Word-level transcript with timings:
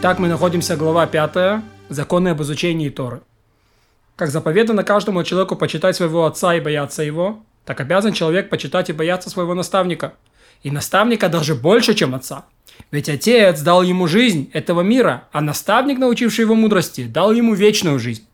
Итак, 0.00 0.20
мы 0.20 0.28
находимся 0.28 0.76
глава 0.76 1.08
5. 1.08 1.60
Законы 1.88 2.28
об 2.28 2.40
изучении 2.40 2.88
Торы. 2.88 3.20
Как 4.14 4.30
заповедано 4.30 4.84
каждому 4.84 5.24
человеку 5.24 5.56
почитать 5.56 5.96
своего 5.96 6.24
отца 6.24 6.54
и 6.54 6.60
бояться 6.60 7.02
его, 7.02 7.42
так 7.64 7.80
обязан 7.80 8.12
человек 8.12 8.48
почитать 8.48 8.88
и 8.90 8.92
бояться 8.92 9.28
своего 9.28 9.54
наставника. 9.54 10.14
И 10.62 10.70
наставника 10.70 11.28
даже 11.28 11.56
больше, 11.56 11.94
чем 11.94 12.14
отца. 12.14 12.46
Ведь 12.92 13.08
отец 13.08 13.60
дал 13.60 13.82
ему 13.82 14.06
жизнь 14.06 14.50
этого 14.52 14.82
мира, 14.82 15.24
а 15.32 15.40
наставник, 15.40 15.98
научивший 15.98 16.42
его 16.42 16.54
мудрости, 16.54 17.08
дал 17.08 17.32
ему 17.32 17.54
вечную 17.54 17.98
жизнь. 17.98 18.24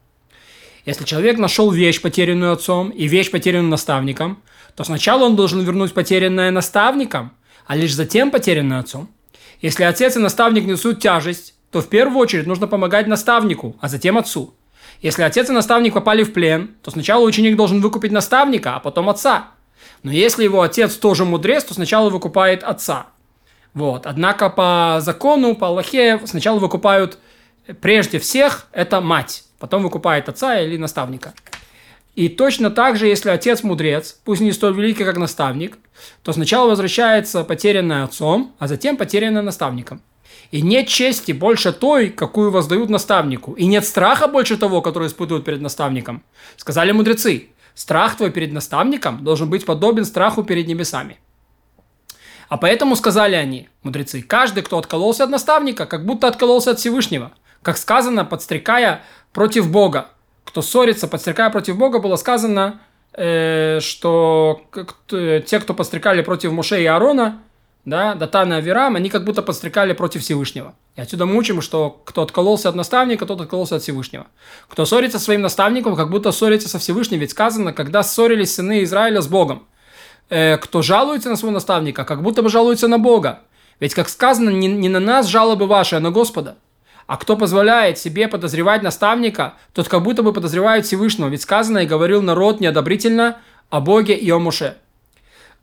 Если 0.85 1.05
человек 1.05 1.39
нашел 1.39 1.71
вещь, 1.71 2.03
потерянную 2.03 2.53
отцом, 2.53 2.91
и 2.91 3.09
вещь, 3.09 3.31
потерянную 3.31 3.71
наставником, 3.71 4.43
то 4.77 4.85
сначала 4.85 5.25
он 5.25 5.35
должен 5.35 5.61
вернуть 5.61 5.95
потерянное 5.95 6.51
наставником, 6.51 7.33
а 7.67 7.75
лишь 7.75 7.95
затем 7.95 8.31
потерянное 8.31 8.81
отцом. 8.81 9.09
Если 9.63 9.85
отец 9.85 10.15
и 10.15 10.19
наставник 10.19 10.67
несут 10.67 11.01
тяжесть, 11.01 11.54
то 11.75 11.81
в 11.81 11.89
первую 11.89 12.21
очередь 12.21 12.47
нужно 12.47 12.69
помогать 12.69 13.09
наставнику, 13.09 13.75
а 13.81 13.89
затем 13.89 14.17
отцу. 14.17 14.55
Если 15.03 15.25
отец 15.25 15.51
и 15.51 15.53
наставник 15.53 15.93
попали 15.93 16.23
в 16.23 16.33
плен, 16.33 16.77
то 16.83 16.93
сначала 16.93 17.25
ученик 17.25 17.57
должен 17.57 17.81
выкупить 17.81 18.13
наставника, 18.13 18.77
а 18.77 18.79
потом 18.79 19.09
отца. 19.09 19.49
Но 20.05 20.13
если 20.13 20.45
его 20.45 20.63
отец 20.63 20.95
тоже 20.95 21.25
мудрец, 21.25 21.65
то 21.65 21.75
сначала 21.75 22.11
выкупает 22.11 22.63
отца. 22.63 23.07
Вот. 23.73 24.07
Однако 24.07 24.51
по 24.51 24.99
закону, 25.01 25.57
по 25.57 25.67
Аллахе, 25.67 26.21
сначала 26.27 26.61
выкупают 26.61 27.19
прежде 27.81 28.21
всех 28.21 28.69
это 28.71 29.01
мать, 29.01 29.43
потом 29.59 29.83
выкупает 29.83 30.29
отца 30.29 30.61
или 30.61 30.77
наставника. 30.77 31.35
И 32.15 32.29
точно 32.29 32.71
так 32.71 32.97
же, 32.97 33.09
если 33.09 33.31
отец 33.31 33.65
мудрец, 33.65 34.17
пусть 34.25 34.41
не 34.41 34.53
столь 34.53 34.77
великий, 34.77 35.05
как 35.05 35.17
наставник, 35.17 35.77
то 36.23 36.33
сначала 36.33 36.69
возвращается 36.69 37.43
потерянное 37.43 38.05
отцом, 38.05 38.55
а 38.61 38.69
затем 38.69 38.97
потерянное 38.97 39.43
наставником. 39.43 40.03
И 40.55 40.63
нет 40.63 40.87
чести 40.87 41.33
больше 41.33 41.73
той, 41.73 42.11
какую 42.11 42.53
воздают 42.53 42.89
наставнику, 42.89 43.55
и 43.55 43.67
нет 43.67 43.85
страха 43.85 44.29
больше 44.29 44.57
того, 44.57 44.83
который 44.83 45.09
испытывают 45.09 45.45
перед 45.45 45.61
наставником. 45.61 46.23
Сказали 46.57 46.93
мудрецы, 46.93 47.49
страх 47.75 48.17
твой 48.17 48.31
перед 48.31 48.53
наставником 48.53 49.25
должен 49.25 49.51
быть 49.51 49.67
подобен 49.67 50.05
страху 50.05 50.45
перед 50.45 50.69
небесами. 50.69 51.19
А 52.49 52.57
поэтому 52.57 52.95
сказали 52.95 53.35
они, 53.35 53.69
мудрецы, 53.83 54.23
каждый, 54.23 54.63
кто 54.63 54.79
откололся 54.79 55.25
от 55.25 55.31
наставника, 55.31 55.87
как 55.87 56.07
будто 56.07 56.29
откололся 56.29 56.71
от 56.71 56.79
Всевышнего, 56.79 57.33
как 57.63 57.77
сказано, 57.77 58.25
подстрекая 58.25 59.03
против 59.33 59.69
Бога, 59.69 60.11
кто 60.45 60.63
ссорится, 60.63 61.09
подстрекая 61.09 61.51
против 61.51 61.77
Бога, 61.77 61.99
было 61.99 62.15
сказано, 62.15 62.81
э, 63.13 63.81
что 63.81 64.61
те, 65.09 65.59
кто 65.59 65.75
подстрекали 65.75 66.23
против 66.23 66.53
Муше 66.53 66.81
и 66.81 66.87
Аарона, 66.87 67.43
да, 67.85 68.15
Датана 68.15 68.55
и 68.55 68.57
Авирам, 68.57 68.97
они 68.97 69.11
как 69.11 69.25
будто 69.25 69.43
подстрекали 69.43 69.93
против 69.93 70.23
Всевышнего. 70.23 70.75
И 70.97 71.01
отсюда 71.03 71.27
мы 71.27 71.37
учим, 71.37 71.61
что 71.61 72.03
кто 72.07 72.23
откололся 72.23 72.71
от 72.71 72.75
наставника, 72.75 73.27
тот 73.27 73.43
откололся 73.43 73.77
от 73.77 73.83
Всевышнего. 73.83 74.27
Кто 74.69 74.87
ссорится 74.87 75.19
со 75.19 75.25
своим 75.27 75.43
наставником, 75.43 75.95
как 75.95 76.11
будто 76.11 76.33
ссорится 76.33 76.69
со 76.69 76.79
Всевышним. 76.79 77.21
Ведь 77.21 77.33
сказано, 77.33 77.75
когда 77.75 78.03
ссорились 78.03 78.55
сыны 78.55 78.85
Израиля 78.85 79.21
с 79.21 79.29
Богом. 79.29 79.67
Э, 80.31 80.57
кто 80.57 80.81
жалуется 80.81 81.29
на 81.29 81.37
своего 81.37 81.53
наставника, 81.53 82.05
как 82.05 82.23
будто 82.23 82.43
бы 82.43 82.49
жалуется 82.49 82.89
на 82.89 82.99
Бога. 82.99 83.41
Ведь, 83.81 83.95
как 83.95 84.09
сказано, 84.09 84.49
не, 84.49 84.69
не 84.69 84.89
на 84.89 85.01
нас 85.01 85.27
жалобы 85.27 85.67
ваши, 85.67 85.97
а 85.97 86.01
на 86.01 86.11
Господа. 86.11 86.57
А 87.07 87.19
кто 87.19 87.37
позволяет 87.37 87.99
себе 87.99 88.29
подозревать 88.29 88.83
наставника, 88.83 89.55
тот 89.75 89.89
как 89.89 90.03
будто 90.03 90.23
бы 90.23 90.33
подозревает 90.33 90.87
Всевышнего. 90.87 91.29
Ведь 91.29 91.43
сказано 91.43 91.79
и 91.79 91.87
говорил 91.87 92.23
народ 92.23 92.61
неодобрительно 92.61 93.39
о 93.69 93.81
Боге 93.81 94.15
и 94.15 94.31
о 94.31 94.39
Муше. 94.39 94.79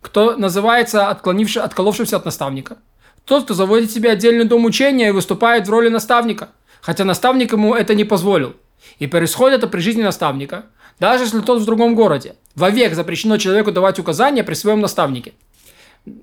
Кто 0.01 0.35
называется 0.35 1.09
отклонивший, 1.09 1.61
отколовшимся 1.61 2.17
от 2.17 2.25
наставника? 2.25 2.77
Тот, 3.25 3.45
кто 3.45 3.53
заводит 3.53 3.91
себе 3.91 4.11
отдельный 4.11 4.45
дом 4.45 4.65
учения 4.65 5.09
и 5.09 5.11
выступает 5.11 5.67
в 5.67 5.71
роли 5.71 5.89
наставника, 5.89 6.49
хотя 6.81 7.05
наставник 7.05 7.51
ему 7.53 7.75
это 7.75 7.93
не 7.93 8.03
позволил. 8.03 8.55
И 8.97 9.07
происходит 9.07 9.59
это 9.59 9.67
при 9.67 9.79
жизни 9.79 10.01
наставника, 10.01 10.65
даже 10.99 11.25
если 11.25 11.39
тот 11.39 11.61
в 11.61 11.65
другом 11.65 11.95
городе. 11.95 12.35
Вовек 12.55 12.95
запрещено 12.95 13.37
человеку 13.37 13.71
давать 13.71 13.99
указания 13.99 14.43
при 14.43 14.55
своем 14.55 14.81
наставнике. 14.81 15.33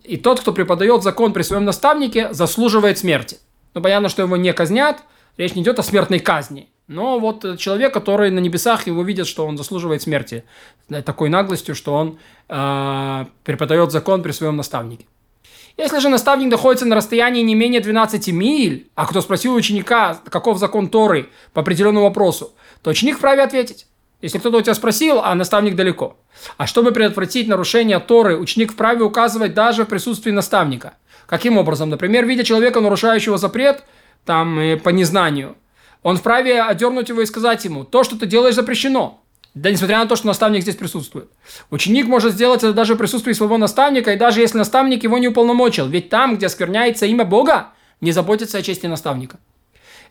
И 0.02 0.16
тот, 0.16 0.40
кто 0.40 0.52
преподает 0.52 1.04
закон 1.04 1.32
при 1.32 1.42
своем 1.42 1.64
наставнике, 1.64 2.32
заслуживает 2.32 2.98
смерти. 2.98 3.38
Ну, 3.74 3.80
понятно, 3.80 4.08
что 4.08 4.22
его 4.22 4.36
не 4.36 4.52
казнят, 4.52 4.98
речь 5.36 5.54
не 5.54 5.62
идет 5.62 5.78
о 5.78 5.84
смертной 5.84 6.18
казни. 6.18 6.68
Но 6.88 7.18
вот 7.18 7.58
человек, 7.58 7.94
который 7.94 8.30
на 8.30 8.38
небесах 8.40 8.86
его 8.86 9.02
видит, 9.02 9.26
что 9.26 9.46
он 9.46 9.56
заслуживает 9.56 10.02
смерти, 10.02 10.44
такой 11.04 11.28
наглостью, 11.28 11.74
что 11.74 11.94
он 11.94 12.18
э, 12.48 13.24
преподает 13.44 13.92
закон 13.92 14.22
при 14.22 14.32
своем 14.32 14.56
наставнике. 14.56 15.06
Если 15.76 16.00
же 16.00 16.08
наставник 16.08 16.50
находится 16.50 16.86
на 16.86 16.96
расстоянии 16.96 17.42
не 17.42 17.54
менее 17.54 17.80
12 17.80 18.28
миль, 18.28 18.88
а 18.94 19.06
кто 19.06 19.20
спросил 19.20 19.54
ученика, 19.54 20.18
каков 20.28 20.58
закон 20.58 20.88
Торы 20.88 21.28
по 21.52 21.60
определенному 21.60 22.06
вопросу, 22.06 22.52
то 22.82 22.90
ученик 22.90 23.18
вправе 23.18 23.42
ответить. 23.42 23.86
Если 24.20 24.38
кто-то 24.38 24.58
у 24.58 24.62
тебя 24.62 24.74
спросил, 24.74 25.20
а 25.20 25.34
наставник 25.36 25.76
далеко. 25.76 26.16
А 26.56 26.66
чтобы 26.66 26.90
предотвратить 26.90 27.46
нарушение 27.46 28.00
Торы, 28.00 28.36
ученик 28.36 28.72
вправе 28.72 29.04
указывать 29.04 29.54
даже 29.54 29.84
в 29.84 29.88
присутствии 29.88 30.32
наставника– 30.32 30.94
Каким 31.28 31.58
образом? 31.58 31.90
Например, 31.90 32.24
видя 32.24 32.42
человека, 32.42 32.80
нарушающего 32.80 33.36
запрет, 33.36 33.84
там, 34.24 34.58
э, 34.58 34.78
по 34.78 34.88
незнанию, 34.88 35.56
он 36.02 36.16
вправе 36.16 36.62
одернуть 36.62 37.08
его 37.08 37.22
и 37.22 37.26
сказать 37.26 37.64
ему, 37.64 37.84
то, 37.84 38.04
что 38.04 38.18
ты 38.18 38.26
делаешь, 38.26 38.54
запрещено. 38.54 39.22
Да 39.54 39.70
несмотря 39.70 39.98
на 39.98 40.06
то, 40.06 40.14
что 40.14 40.26
наставник 40.26 40.62
здесь 40.62 40.76
присутствует. 40.76 41.28
Ученик 41.70 42.06
может 42.06 42.34
сделать 42.34 42.62
это 42.62 42.72
даже 42.72 42.94
в 42.94 42.98
присутствии 42.98 43.32
своего 43.32 43.58
наставника, 43.58 44.12
и 44.12 44.16
даже 44.16 44.40
если 44.40 44.58
наставник 44.58 45.02
его 45.02 45.18
не 45.18 45.28
уполномочил. 45.28 45.86
Ведь 45.88 46.10
там, 46.10 46.36
где 46.36 46.48
скверняется 46.48 47.06
имя 47.06 47.24
Бога, 47.24 47.68
не 48.00 48.12
заботится 48.12 48.58
о 48.58 48.62
чести 48.62 48.86
наставника. 48.86 49.38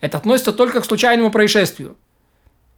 Это 0.02 0.18
относится 0.18 0.52
только 0.52 0.82
к 0.82 0.86
случайному 0.86 1.32
происшествию. 1.32 1.96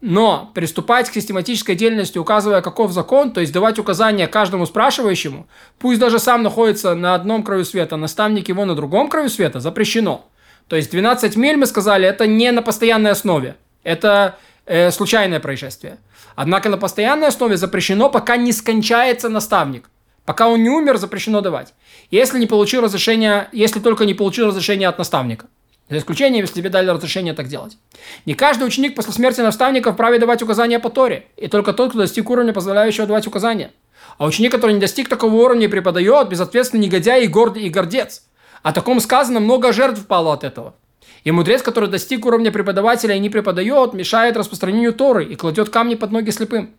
Но 0.01 0.51
приступать 0.53 1.09
к 1.09 1.13
систематической 1.13 1.75
деятельности, 1.75 2.17
указывая 2.17 2.61
каков 2.61 2.93
закон, 2.93 3.31
то 3.31 3.41
есть 3.41 3.51
давать 3.51 3.79
указания 3.79 4.27
каждому 4.27 4.65
спрашивающему, 4.65 5.47
пусть 5.77 5.99
даже 5.99 6.19
сам 6.19 6.41
находится 6.41 6.95
на 6.95 7.15
одном 7.15 7.43
краю 7.43 7.65
света, 7.65 7.97
наставник 7.97 8.47
его 8.47 8.63
на 8.63 8.75
другом 8.75 9.09
краю 9.09 9.29
света, 9.29 9.59
запрещено. 9.59 10.28
То 10.69 10.75
есть 10.75 10.91
12 10.91 11.35
миль, 11.35 11.57
мы 11.57 11.65
сказали, 11.65 12.07
это 12.07 12.27
не 12.27 12.51
на 12.51 12.61
постоянной 12.61 13.11
основе. 13.11 13.55
Это 13.83 14.37
э, 14.65 14.91
случайное 14.91 15.39
происшествие. 15.39 15.97
Однако 16.35 16.69
на 16.69 16.77
постоянной 16.77 17.27
основе 17.27 17.57
запрещено, 17.57 18.09
пока 18.09 18.37
не 18.37 18.53
скончается 18.53 19.29
наставник. 19.29 19.89
Пока 20.25 20.47
он 20.47 20.61
не 20.61 20.69
умер, 20.69 20.97
запрещено 20.97 21.41
давать. 21.41 21.73
Если 22.11 22.37
не 22.37 22.45
получил 22.45 22.81
разрешения, 22.81 23.49
если 23.51 23.79
только 23.79 24.05
не 24.05 24.13
получил 24.13 24.47
разрешения 24.47 24.87
от 24.87 24.99
наставника. 24.99 25.47
За 25.89 25.97
исключением, 25.97 26.43
если 26.43 26.57
тебе 26.61 26.69
дали 26.69 26.87
разрешение 26.87 27.33
так 27.33 27.47
делать. 27.47 27.79
Не 28.27 28.35
каждый 28.35 28.67
ученик 28.67 28.93
после 28.93 29.11
смерти 29.11 29.41
наставника 29.41 29.91
вправе 29.91 30.19
давать 30.19 30.43
указания 30.43 30.77
по 30.77 30.91
Торе, 30.91 31.25
и 31.35 31.47
только 31.47 31.73
тот, 31.73 31.89
кто 31.89 31.99
достиг 31.99 32.29
уровня, 32.29 32.53
позволяющего 32.53 33.07
давать 33.07 33.25
указания. 33.25 33.71
А 34.19 34.25
ученик, 34.25 34.51
который 34.51 34.73
не 34.73 34.79
достиг 34.79 35.09
такого 35.09 35.33
уровня 35.33 35.65
и 35.65 35.67
преподает, 35.67 36.29
безответственный 36.29 36.85
негодяй 36.85 37.25
и 37.25 37.27
гордый 37.27 37.63
и 37.63 37.69
гордец. 37.69 38.28
О 38.63 38.73
таком 38.73 38.99
сказано, 38.99 39.39
много 39.39 39.73
жертв 39.73 40.05
пало 40.05 40.33
от 40.33 40.43
этого. 40.43 40.75
И 41.23 41.31
мудрец, 41.31 41.61
который 41.61 41.89
достиг 41.89 42.25
уровня 42.25 42.51
преподавателя 42.51 43.15
и 43.15 43.19
не 43.19 43.29
преподает, 43.29 43.93
мешает 43.93 44.37
распространению 44.37 44.93
Торы 44.93 45.25
и 45.25 45.35
кладет 45.35 45.69
камни 45.69 45.95
под 45.95 46.11
ноги 46.11 46.29
слепым. 46.29 46.71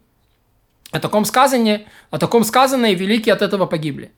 О 0.90 0.98
таком 0.98 1.24
сказании, 1.24 1.86
о 2.10 2.18
таком 2.18 2.44
сказано 2.44 2.86
и 2.86 2.94
великие 2.94 3.32
от 3.32 3.42
этого 3.42 3.66
погибли. 3.66 4.12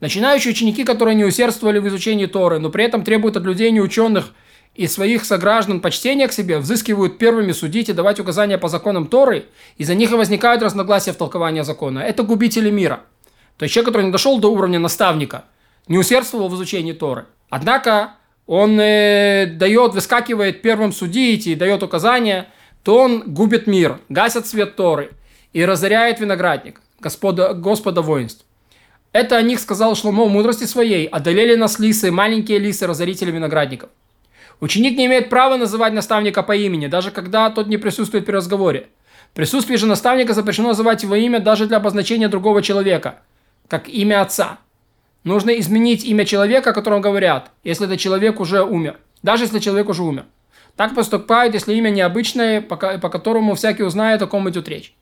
Начинающие 0.00 0.52
ученики, 0.52 0.84
которые 0.84 1.14
не 1.14 1.24
усердствовали 1.24 1.78
в 1.78 1.88
изучении 1.88 2.26
Торы, 2.26 2.58
но 2.58 2.70
при 2.70 2.84
этом 2.84 3.04
требуют 3.04 3.36
от 3.36 3.44
людей 3.44 3.70
неученых 3.70 4.32
и 4.74 4.86
своих 4.86 5.24
сограждан 5.24 5.80
почтения 5.80 6.28
к 6.28 6.32
себе, 6.32 6.58
взыскивают 6.58 7.18
первыми 7.18 7.52
судить 7.52 7.88
и 7.88 7.92
давать 7.92 8.20
указания 8.20 8.58
по 8.58 8.68
законам 8.68 9.06
Торы, 9.06 9.46
и 9.76 9.84
за 9.84 9.94
них 9.94 10.12
и 10.12 10.14
возникают 10.14 10.62
разногласия 10.62 11.12
в 11.12 11.16
толковании 11.16 11.62
закона. 11.62 12.00
Это 12.00 12.22
губители 12.22 12.70
мира. 12.70 13.00
То 13.56 13.64
есть 13.64 13.74
человек, 13.74 13.88
который 13.88 14.06
не 14.06 14.12
дошел 14.12 14.38
до 14.38 14.52
уровня 14.52 14.78
наставника, 14.78 15.44
не 15.88 15.98
усердствовал 15.98 16.48
в 16.48 16.54
изучении 16.54 16.92
Торы. 16.92 17.26
Однако 17.50 18.14
он 18.46 18.78
э, 18.80 19.46
дает, 19.46 19.94
выскакивает 19.94 20.62
первым 20.62 20.92
судить 20.92 21.46
и 21.46 21.54
дает 21.54 21.82
указания, 21.82 22.48
то 22.82 22.98
он 23.02 23.22
губит 23.26 23.66
мир, 23.66 23.98
гасит 24.08 24.46
свет 24.46 24.76
Торы 24.76 25.10
и 25.52 25.64
разоряет 25.64 26.20
виноградник, 26.20 26.80
Господа, 27.00 27.54
Господа 27.54 28.02
воинств. 28.02 28.44
Это 29.12 29.36
о 29.36 29.42
них 29.42 29.58
сказал 29.60 29.94
Шломо 29.96 30.26
в 30.26 30.30
мудрости 30.30 30.64
своей, 30.64 31.06
одолели 31.06 31.54
нас 31.54 31.78
лисы, 31.78 32.10
маленькие 32.10 32.58
лисы, 32.58 32.86
разорители 32.86 33.30
виноградников. 33.30 33.90
Ученик 34.60 34.98
не 34.98 35.06
имеет 35.06 35.30
права 35.30 35.56
называть 35.56 35.92
наставника 35.92 36.42
по 36.42 36.54
имени, 36.54 36.88
даже 36.88 37.10
когда 37.10 37.48
тот 37.50 37.68
не 37.68 37.76
присутствует 37.78 38.26
при 38.26 38.32
разговоре. 38.32 38.88
В 39.32 39.36
присутствии 39.36 39.76
же 39.76 39.86
наставника 39.86 40.34
запрещено 40.34 40.68
называть 40.68 41.02
его 41.02 41.14
имя 41.14 41.38
даже 41.38 41.66
для 41.66 41.76
обозначения 41.76 42.28
другого 42.28 42.62
человека, 42.62 43.20
как 43.68 43.88
имя 43.88 44.22
отца. 44.22 44.58
Нужно 45.24 45.50
изменить 45.58 46.04
имя 46.04 46.24
человека, 46.24 46.70
о 46.70 46.72
котором 46.72 47.00
говорят, 47.00 47.50
если 47.64 47.86
этот 47.86 47.98
человек 47.98 48.40
уже 48.40 48.62
умер. 48.62 48.98
Даже 49.22 49.44
если 49.44 49.58
человек 49.58 49.88
уже 49.88 50.02
умер. 50.02 50.26
Так 50.76 50.94
поступают, 50.94 51.54
если 51.54 51.74
имя 51.74 51.90
необычное, 51.90 52.60
по, 52.60 52.76
по 52.76 53.08
которому 53.08 53.54
всякий 53.54 53.82
узнает, 53.82 54.22
о 54.22 54.26
ком 54.26 54.48
идет 54.48 54.68
речь. 54.68 54.94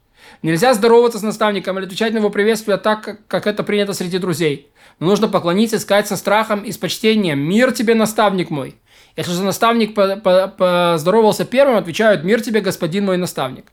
Нельзя 0.43 0.75
здороваться 0.75 1.19
с 1.19 1.23
наставником 1.23 1.79
или 1.79 1.87
отвечать 1.87 2.13
на 2.13 2.19
его 2.19 2.31
приветствие 2.31 2.79
так, 2.79 3.19
как 3.29 3.47
это 3.47 3.63
принято 3.63 3.93
среди 3.93 4.19
друзей. 4.19 4.71
Но 4.99 5.07
нужно 5.07 5.29
поклониться 5.29 5.79
сказать 5.79 6.09
со 6.09 6.17
страхом 6.17 6.63
и 6.63 6.73
с 6.73 6.79
почтением 6.79 7.39
«Мир 7.41 7.73
тебе, 7.73 7.95
наставник 7.95 8.51
мой!» 8.51 8.77
Если 9.17 9.33
же 9.33 9.43
наставник 9.43 9.95
поздоровался 9.95 11.45
первым, 11.45 11.77
отвечают 11.77 12.25
«Мир 12.25 12.41
тебе, 12.41 12.61
господин 12.61 13.05
мой 13.05 13.17
наставник». 13.17 13.67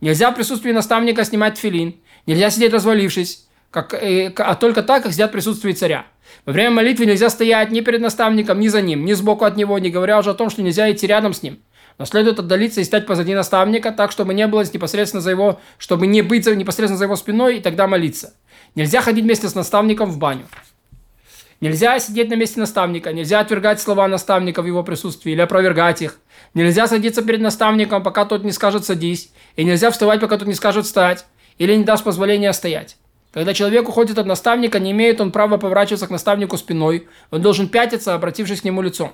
Нельзя 0.00 0.30
в 0.30 0.36
присутствии 0.36 0.70
наставника 0.70 1.24
снимать 1.24 1.58
филин, 1.58 1.96
нельзя 2.26 2.50
сидеть 2.50 2.72
развалившись, 2.72 3.47
как, 3.70 3.94
э, 3.94 4.32
а 4.36 4.54
только 4.54 4.82
так, 4.82 5.02
как 5.02 5.12
сидят 5.12 5.30
в 5.30 5.32
присутствии 5.32 5.72
царя. 5.72 6.06
Во 6.46 6.52
время 6.52 6.70
молитвы 6.70 7.06
нельзя 7.06 7.30
стоять 7.30 7.70
ни 7.70 7.80
перед 7.80 8.00
наставником, 8.00 8.60
ни 8.60 8.68
за 8.68 8.80
ним, 8.80 9.04
ни 9.04 9.12
сбоку 9.12 9.44
от 9.44 9.56
него, 9.56 9.78
не 9.78 9.90
говоря 9.90 10.18
уже 10.18 10.30
о 10.30 10.34
том, 10.34 10.50
что 10.50 10.62
нельзя 10.62 10.90
идти 10.90 11.06
рядом 11.06 11.34
с 11.34 11.42
ним. 11.42 11.60
Но 11.98 12.04
следует 12.04 12.38
отдалиться 12.38 12.80
и 12.80 12.84
стать 12.84 13.06
позади 13.06 13.34
наставника, 13.34 13.90
так, 13.90 14.12
чтобы 14.12 14.32
не 14.32 14.46
было 14.46 14.62
непосредственно 14.72 15.20
за 15.20 15.30
его, 15.30 15.60
чтобы 15.78 16.06
не 16.06 16.22
быть 16.22 16.46
непосредственно 16.46 16.96
за 16.96 17.04
его 17.04 17.16
спиной 17.16 17.58
и 17.58 17.60
тогда 17.60 17.86
молиться. 17.86 18.34
Нельзя 18.74 19.00
ходить 19.00 19.24
вместе 19.24 19.48
с 19.48 19.54
наставником 19.54 20.10
в 20.10 20.18
баню. 20.18 20.46
Нельзя 21.60 21.98
сидеть 21.98 22.30
на 22.30 22.34
месте 22.34 22.60
наставника, 22.60 23.12
нельзя 23.12 23.40
отвергать 23.40 23.80
слова 23.80 24.06
наставника 24.06 24.62
в 24.62 24.66
его 24.66 24.84
присутствии 24.84 25.32
или 25.32 25.40
опровергать 25.40 26.02
их. 26.02 26.20
Нельзя 26.54 26.86
садиться 26.86 27.20
перед 27.20 27.40
наставником, 27.40 28.04
пока 28.04 28.24
тот 28.24 28.44
не 28.44 28.52
скажет 28.52 28.84
«садись», 28.84 29.32
и 29.56 29.64
нельзя 29.64 29.90
вставать, 29.90 30.20
пока 30.20 30.38
тот 30.38 30.46
не 30.46 30.54
скажет 30.54 30.86
«встать», 30.86 31.26
или 31.58 31.74
не 31.74 31.82
даст 31.82 32.04
позволения 32.04 32.52
стоять. 32.52 32.96
Когда 33.38 33.54
человек 33.54 33.88
уходит 33.88 34.18
от 34.18 34.26
наставника, 34.26 34.80
не 34.80 34.90
имеет 34.90 35.20
он 35.20 35.30
права 35.30 35.58
поворачиваться 35.58 36.08
к 36.08 36.10
наставнику 36.10 36.56
спиной, 36.56 37.06
он 37.30 37.40
должен 37.40 37.68
пятиться, 37.68 38.12
обратившись 38.12 38.62
к 38.62 38.64
нему 38.64 38.82
лицом. 38.82 39.12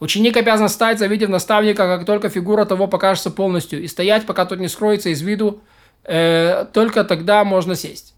Ученик 0.00 0.36
обязан 0.36 0.68
стать, 0.68 0.98
завидев 0.98 1.28
наставника, 1.28 1.84
как 1.84 2.04
только 2.04 2.30
фигура 2.30 2.64
того 2.64 2.88
покажется 2.88 3.30
полностью, 3.30 3.80
и 3.80 3.86
стоять, 3.86 4.26
пока 4.26 4.44
тот 4.44 4.58
не 4.58 4.66
скроется 4.66 5.10
из 5.10 5.22
виду, 5.22 5.60
э, 6.02 6.66
только 6.72 7.04
тогда 7.04 7.44
можно 7.44 7.76
сесть. 7.76 8.14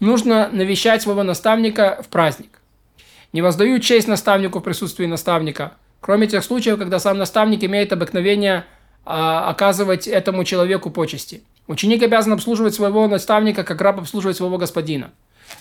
Нужно 0.00 0.48
навещать 0.50 1.02
своего 1.02 1.22
наставника 1.22 2.02
в 2.02 2.08
праздник. 2.08 2.58
Не 3.32 3.42
воздают 3.42 3.84
честь 3.84 4.08
наставнику 4.08 4.58
в 4.58 4.62
присутствии 4.62 5.06
наставника, 5.06 5.74
кроме 6.00 6.26
тех 6.26 6.42
случаев, 6.42 6.78
когда 6.78 6.98
сам 6.98 7.16
наставник 7.16 7.62
имеет 7.62 7.92
обыкновение 7.92 8.64
а, 9.04 9.48
оказывать 9.50 10.08
этому 10.08 10.42
человеку 10.42 10.90
почести. 10.90 11.44
Ученик 11.66 12.02
обязан 12.02 12.32
обслуживать 12.32 12.74
своего 12.74 13.06
наставника, 13.08 13.64
как 13.64 13.80
раб 13.80 13.98
обслуживает 13.98 14.36
своего 14.36 14.58
господина. 14.58 15.10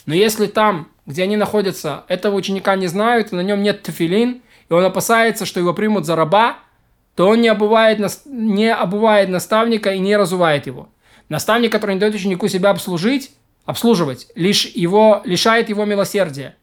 Но 0.05 0.13
если 0.13 0.45
там, 0.45 0.89
где 1.05 1.23
они 1.23 1.37
находятся, 1.37 2.03
этого 2.07 2.35
ученика 2.35 2.75
не 2.75 2.87
знают, 2.87 3.31
на 3.31 3.41
нем 3.41 3.63
нет 3.63 3.83
тефилин, 3.83 4.41
и 4.69 4.73
он 4.73 4.83
опасается, 4.83 5.45
что 5.45 5.59
его 5.59 5.73
примут 5.73 6.05
за 6.05 6.15
раба, 6.15 6.57
то 7.15 7.27
он 7.27 7.41
не 7.41 7.47
обувает, 7.47 7.99
не 8.25 8.71
обувает 8.73 9.29
наставника 9.29 9.93
и 9.93 9.99
не 9.99 10.17
разувает 10.17 10.67
его. 10.67 10.89
Наставник, 11.29 11.71
который 11.71 11.95
не 11.95 11.99
дает 11.99 12.13
ученику 12.13 12.47
себя 12.47 12.69
обслужить, 12.69 13.31
обслуживать, 13.65 14.27
лишь 14.35 14.65
его, 14.65 15.21
лишает 15.25 15.69
его 15.69 15.85
милосердия 15.85 16.55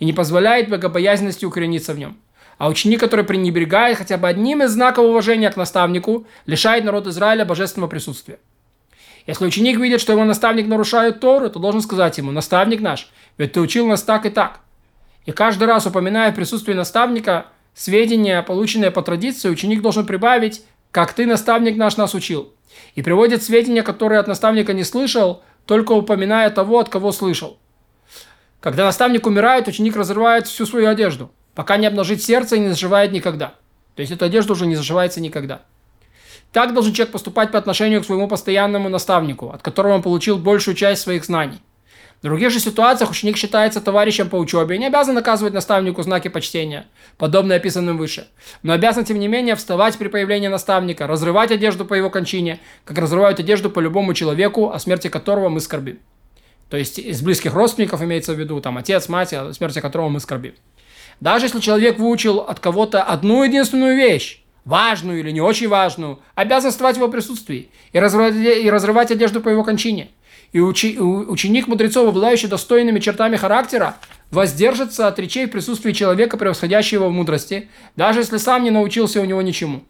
и 0.00 0.04
не 0.04 0.12
позволяет 0.12 0.68
богобоязненности 0.68 1.44
укорениться 1.44 1.92
в 1.92 1.98
нем. 1.98 2.16
А 2.56 2.68
ученик, 2.68 2.98
который 2.98 3.24
пренебрегает 3.24 3.98
хотя 3.98 4.16
бы 4.16 4.26
одним 4.26 4.62
из 4.62 4.72
знаков 4.72 5.04
уважения 5.04 5.50
к 5.50 5.56
наставнику, 5.56 6.26
лишает 6.46 6.84
народ 6.84 7.06
Израиля 7.06 7.44
божественного 7.44 7.88
присутствия. 7.88 8.38
Если 9.28 9.44
ученик 9.44 9.78
видит, 9.78 10.00
что 10.00 10.14
его 10.14 10.24
наставник 10.24 10.66
нарушает 10.68 11.20
Тору, 11.20 11.50
то 11.50 11.58
должен 11.58 11.82
сказать 11.82 12.16
ему, 12.16 12.32
наставник 12.32 12.80
наш, 12.80 13.10
ведь 13.36 13.52
ты 13.52 13.60
учил 13.60 13.86
нас 13.86 14.02
так 14.02 14.24
и 14.24 14.30
так. 14.30 14.60
И 15.26 15.32
каждый 15.32 15.64
раз, 15.64 15.84
упоминая 15.84 16.32
в 16.32 16.34
присутствии 16.34 16.72
наставника 16.72 17.48
сведения, 17.74 18.42
полученные 18.42 18.90
по 18.90 19.02
традиции, 19.02 19.50
ученик 19.50 19.82
должен 19.82 20.06
прибавить, 20.06 20.62
как 20.92 21.12
ты, 21.12 21.26
наставник 21.26 21.76
наш, 21.76 21.98
нас 21.98 22.14
учил. 22.14 22.54
И 22.94 23.02
приводит 23.02 23.42
сведения, 23.42 23.82
которые 23.82 24.18
от 24.18 24.28
наставника 24.28 24.72
не 24.72 24.82
слышал, 24.82 25.42
только 25.66 25.92
упоминая 25.92 26.48
того, 26.48 26.78
от 26.78 26.88
кого 26.88 27.12
слышал. 27.12 27.58
Когда 28.60 28.86
наставник 28.86 29.26
умирает, 29.26 29.68
ученик 29.68 29.94
разрывает 29.94 30.46
всю 30.46 30.64
свою 30.64 30.88
одежду, 30.88 31.30
пока 31.54 31.76
не 31.76 31.86
обнажит 31.86 32.22
сердце 32.22 32.56
и 32.56 32.60
не 32.60 32.68
заживает 32.68 33.12
никогда. 33.12 33.52
То 33.94 34.00
есть 34.00 34.10
эта 34.10 34.24
одежда 34.24 34.54
уже 34.54 34.64
не 34.64 34.74
заживается 34.74 35.20
никогда. 35.20 35.60
Так 36.52 36.72
должен 36.72 36.92
человек 36.92 37.12
поступать 37.12 37.52
по 37.52 37.58
отношению 37.58 38.02
к 38.02 38.06
своему 38.06 38.26
постоянному 38.26 38.88
наставнику, 38.88 39.50
от 39.50 39.62
которого 39.62 39.94
он 39.94 40.02
получил 40.02 40.38
большую 40.38 40.74
часть 40.74 41.02
своих 41.02 41.24
знаний. 41.24 41.60
В 42.20 42.22
других 42.22 42.50
же 42.50 42.58
ситуациях 42.58 43.12
ученик 43.12 43.36
считается 43.36 43.80
товарищем 43.80 44.28
по 44.28 44.36
учебе 44.36 44.74
и 44.74 44.78
не 44.78 44.86
обязан 44.86 45.14
наказывать 45.14 45.54
наставнику 45.54 46.02
знаки 46.02 46.26
почтения, 46.26 46.86
подобные 47.16 47.58
описанным 47.58 47.96
выше, 47.96 48.26
но 48.64 48.72
обязан, 48.72 49.04
тем 49.04 49.20
не 49.20 49.28
менее, 49.28 49.54
вставать 49.54 49.96
при 49.98 50.08
появлении 50.08 50.48
наставника, 50.48 51.06
разрывать 51.06 51.52
одежду 51.52 51.84
по 51.84 51.94
его 51.94 52.10
кончине, 52.10 52.58
как 52.84 52.98
разрывают 52.98 53.38
одежду 53.38 53.70
по 53.70 53.78
любому 53.78 54.14
человеку, 54.14 54.72
о 54.72 54.80
смерти 54.80 55.08
которого 55.08 55.48
мы 55.48 55.60
скорбим. 55.60 56.00
То 56.68 56.76
есть 56.76 56.98
из 56.98 57.22
близких 57.22 57.54
родственников 57.54 58.02
имеется 58.02 58.34
в 58.34 58.38
виду, 58.38 58.60
там, 58.60 58.78
отец, 58.78 59.08
мать, 59.08 59.32
о 59.32 59.52
смерти 59.52 59.80
которого 59.80 60.08
мы 60.08 60.18
скорбим. 60.18 60.54
Даже 61.20 61.46
если 61.46 61.60
человек 61.60 62.00
выучил 62.00 62.38
от 62.40 62.58
кого-то 62.58 63.02
одну 63.02 63.44
единственную 63.44 63.96
вещь, 63.96 64.42
важную 64.68 65.20
или 65.20 65.30
не 65.30 65.40
очень 65.40 65.66
важную, 65.66 66.18
обязан 66.34 66.70
вставать 66.70 66.96
в 66.96 66.98
его 66.98 67.08
присутствии 67.08 67.70
и 67.92 67.98
разрывать, 67.98 68.34
и 68.36 68.70
разрывать 68.70 69.10
одежду 69.10 69.40
по 69.40 69.48
его 69.48 69.64
кончине. 69.64 70.10
И 70.52 70.60
ученик 70.60 71.66
мудрецов, 71.68 72.08
обладающий 72.08 72.48
достойными 72.48 73.00
чертами 73.00 73.36
характера, 73.36 73.96
воздержится 74.30 75.08
от 75.08 75.18
речей 75.18 75.46
в 75.46 75.50
присутствии 75.50 75.92
человека, 75.92 76.36
превосходящего 76.36 77.08
в 77.08 77.12
мудрости, 77.12 77.68
даже 77.96 78.20
если 78.20 78.36
сам 78.36 78.62
не 78.62 78.70
научился 78.70 79.22
у 79.22 79.24
него 79.24 79.40
ничему. 79.40 79.84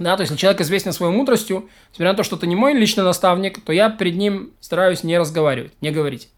Да, 0.00 0.16
то 0.16 0.22
есть, 0.22 0.32
если 0.32 0.40
человек 0.40 0.60
известен 0.60 0.92
своей 0.92 1.12
мудростью, 1.12 1.68
несмотря 1.90 2.10
на 2.10 2.16
то, 2.16 2.22
что 2.24 2.36
это 2.36 2.46
не 2.46 2.56
мой 2.56 2.74
личный 2.74 3.04
наставник, 3.04 3.64
то 3.64 3.72
я 3.72 3.88
перед 3.88 4.16
ним 4.16 4.50
стараюсь 4.60 5.04
не 5.04 5.16
разговаривать, 5.16 5.72
не 5.80 5.90
говорить. 5.90 6.28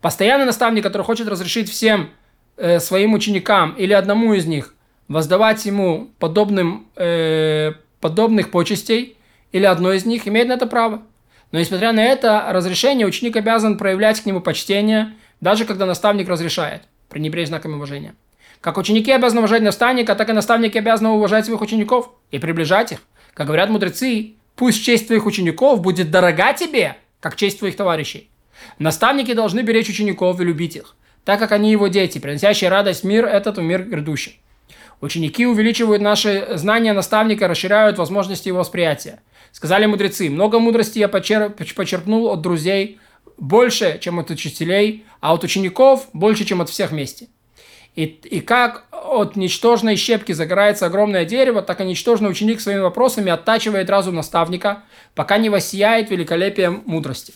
Постоянный 0.00 0.46
наставник, 0.46 0.82
который 0.82 1.02
хочет 1.02 1.28
разрешить 1.28 1.70
всем 1.70 2.10
э, 2.56 2.80
своим 2.80 3.12
ученикам 3.12 3.74
или 3.74 3.92
одному 3.92 4.34
из 4.34 4.46
них 4.46 4.74
воздавать 5.08 5.64
ему 5.66 6.10
подобным, 6.18 6.86
э, 6.96 7.72
подобных 8.00 8.50
почестей, 8.50 9.16
или 9.52 9.64
одной 9.64 9.96
из 9.96 10.04
них, 10.04 10.28
имеет 10.28 10.48
на 10.48 10.52
это 10.52 10.66
право. 10.66 11.02
Но 11.50 11.58
несмотря 11.58 11.92
на 11.92 12.04
это 12.04 12.46
разрешение, 12.50 13.06
ученик 13.06 13.36
обязан 13.36 13.78
проявлять 13.78 14.20
к 14.20 14.26
нему 14.26 14.40
почтение, 14.40 15.14
даже 15.40 15.64
когда 15.64 15.86
наставник 15.86 16.28
разрешает, 16.28 16.82
пренебречь 17.08 17.48
знаками 17.48 17.74
уважения. 17.74 18.14
Как 18.60 18.76
ученики 18.76 19.10
обязаны 19.10 19.40
уважать 19.40 19.62
наставника, 19.62 20.14
так 20.14 20.28
и 20.28 20.32
наставники 20.32 20.76
обязаны 20.78 21.10
уважать 21.10 21.46
своих 21.46 21.60
учеников 21.60 22.10
и 22.30 22.38
приближать 22.38 22.92
их. 22.92 22.98
Как 23.32 23.46
говорят 23.46 23.70
мудрецы, 23.70 24.34
пусть 24.56 24.84
честь 24.84 25.06
твоих 25.06 25.26
учеников 25.26 25.80
будет 25.80 26.10
дорога 26.10 26.52
тебе, 26.52 26.96
как 27.20 27.36
честь 27.36 27.60
твоих 27.60 27.76
товарищей. 27.76 28.28
Наставники 28.78 29.32
должны 29.32 29.60
беречь 29.60 29.88
учеников 29.88 30.40
и 30.40 30.44
любить 30.44 30.76
их, 30.76 30.96
так 31.24 31.38
как 31.38 31.52
они 31.52 31.70
его 31.70 31.86
дети, 31.86 32.18
приносящие 32.18 32.68
радость 32.68 33.04
мир 33.04 33.24
этот 33.24 33.58
в 33.58 33.62
мир 33.62 33.84
грядущий. 33.84 34.40
Ученики 35.00 35.46
увеличивают 35.46 36.02
наши 36.02 36.48
знания 36.54 36.92
наставника, 36.92 37.46
расширяют 37.46 37.98
возможности 37.98 38.48
его 38.48 38.58
восприятия. 38.58 39.20
Сказали 39.52 39.86
мудрецы, 39.86 40.28
много 40.28 40.58
мудрости 40.58 40.98
я 40.98 41.08
почерпнул 41.08 42.28
от 42.28 42.40
друзей, 42.40 42.98
больше, 43.36 43.98
чем 44.00 44.18
от 44.18 44.30
учителей, 44.30 45.04
а 45.20 45.32
от 45.32 45.44
учеников 45.44 46.08
больше, 46.12 46.44
чем 46.44 46.60
от 46.60 46.68
всех 46.68 46.90
вместе. 46.90 47.28
И, 47.94 48.04
и 48.04 48.40
как 48.40 48.84
от 48.92 49.36
ничтожной 49.36 49.96
щепки 49.96 50.32
загорается 50.32 50.86
огромное 50.86 51.24
дерево, 51.24 51.62
так 51.62 51.80
и 51.80 51.84
ничтожный 51.84 52.30
ученик 52.30 52.60
своими 52.60 52.80
вопросами 52.80 53.30
оттачивает 53.30 53.90
разум 53.90 54.16
наставника, 54.16 54.82
пока 55.14 55.38
не 55.38 55.48
воссияет 55.48 56.10
великолепием 56.10 56.82
мудрости. 56.86 57.32